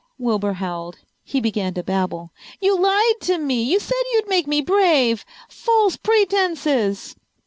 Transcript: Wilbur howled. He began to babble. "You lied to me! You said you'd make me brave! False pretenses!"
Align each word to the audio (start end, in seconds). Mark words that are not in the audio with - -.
Wilbur 0.17 0.53
howled. 0.53 0.97
He 1.23 1.39
began 1.39 1.75
to 1.75 1.83
babble. 1.83 2.31
"You 2.59 2.75
lied 2.75 3.21
to 3.21 3.37
me! 3.37 3.61
You 3.61 3.79
said 3.79 4.01
you'd 4.13 4.27
make 4.27 4.47
me 4.47 4.59
brave! 4.59 5.23
False 5.47 5.95
pretenses!" 5.95 7.15